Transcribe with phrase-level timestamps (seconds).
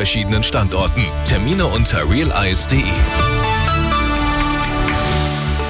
[0.00, 1.04] verschiedenen Standorten.
[1.24, 2.84] Termine unter realeyes.de.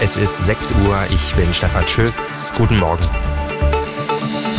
[0.02, 2.52] Es ist 6 Uhr, ich bin Stefan Schütz.
[2.54, 3.37] Guten Morgen.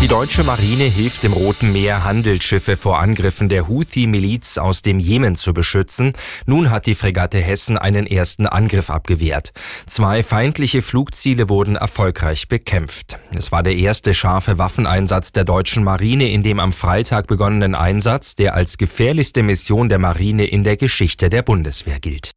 [0.02, 5.36] Die deutsche Marine hilft im Roten Meer, Handelsschiffe vor Angriffen der Houthi-Miliz aus dem Jemen
[5.36, 6.14] zu beschützen.
[6.46, 9.52] Nun hat die Fregatte Hessen einen ersten Angriff abgewehrt.
[9.88, 13.18] Zwei feindliche Flugziele wurden erfolgreich bekämpft.
[13.34, 18.36] Es war der erste scharfe Waffeneinsatz der deutschen Marine in dem am Freitag begonnenen Einsatz,
[18.36, 22.32] der als gefährlichste Mission der Marine in der Geschichte der Bundeswehr gilt.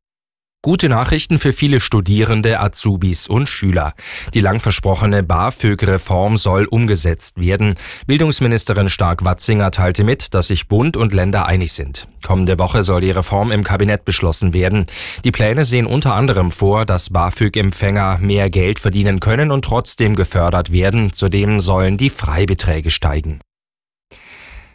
[0.65, 3.95] Gute Nachrichten für viele Studierende, Azubis und Schüler.
[4.33, 7.75] Die lang versprochene BAföG-Reform soll umgesetzt werden.
[8.07, 12.07] Bildungsministerin Stark-Watzinger teilte mit, dass sich Bund und Länder einig sind.
[12.25, 14.87] Kommende Woche soll die Reform im Kabinett beschlossen werden.
[15.25, 20.71] Die Pläne sehen unter anderem vor, dass BAföG-Empfänger mehr Geld verdienen können und trotzdem gefördert
[20.71, 21.13] werden.
[21.13, 23.41] Zudem sollen die Freibeträge steigen.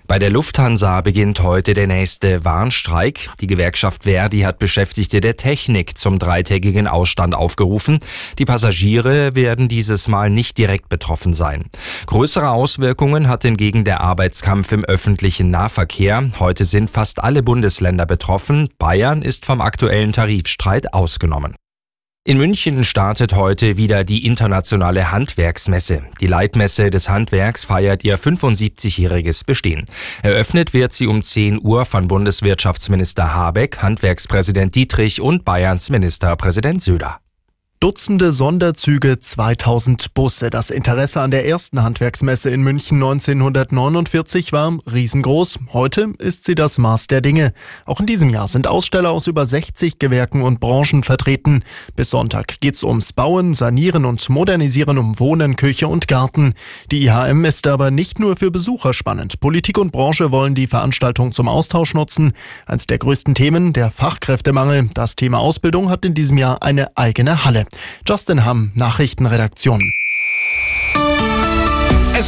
[0.08, 3.30] Bei der Lufthansa beginnt heute der nächste Warnstreik.
[3.42, 8.00] Die Gewerkschaft Verdi hat Beschäftigte der Technik zum dreitägigen Ausstand aufgerufen.
[8.40, 11.66] Die Passagiere werden dieses Mal nicht direkt betroffen sein.
[12.06, 16.32] Größere Auswirkungen hat hingegen der Arbeitskampf im öffentlichen Nahverkehr.
[16.40, 18.70] Heute sind fast alle Bundesländer betroffen.
[18.80, 21.54] Bayern ist vom aktuellen Tarifstreit ausgenommen.
[22.28, 26.02] In München startet heute wieder die internationale Handwerksmesse.
[26.20, 29.86] Die Leitmesse des Handwerks feiert ihr 75-jähriges Bestehen.
[30.24, 37.22] Eröffnet wird sie um 10 Uhr von Bundeswirtschaftsminister Habeck, Handwerkspräsident Dietrich und Bayerns Ministerpräsident Söder.
[37.80, 40.50] Dutzende Sonderzüge, 2000 Busse.
[40.50, 45.60] Das Interesse an der ersten Handwerksmesse in München 1949 war riesengroß.
[45.74, 47.54] Heute ist sie das Maß der Dinge.
[47.86, 51.62] Auch in diesem Jahr sind Aussteller aus über 60 Gewerken und Branchen vertreten.
[51.96, 56.56] Bis Sonntag geht's ums Bauen, Sanieren und Modernisieren um Wohnen, Küche und Garten.
[56.90, 59.40] Die IHM ist aber nicht nur für Besucher spannend.
[59.40, 62.34] Politik und Branche wollen die Veranstaltung zum Austausch nutzen.
[62.66, 64.90] Eins der größten Themen, der Fachkräftemangel.
[64.96, 67.67] Das Thema Ausbildung hat in diesem Jahr eine eigene Halle.
[68.08, 69.82] Justin Hamm, Nachrichtenredaktion.